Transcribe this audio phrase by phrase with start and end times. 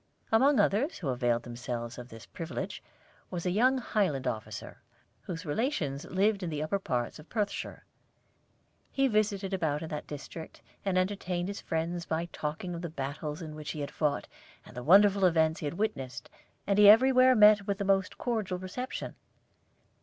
[0.31, 2.81] Among others who availed themselves of this privilege
[3.29, 4.81] was a young Highland officer,
[5.21, 7.85] whose relations lived in the upper parts of Perthshire.
[8.91, 13.43] He visited about in that district, and entertained his friends by talking of the battles
[13.43, 14.27] in which he had fought,
[14.65, 16.31] and the wonderful events he had witnessed;
[16.65, 19.13] and he everywhere met with the most cordial reception.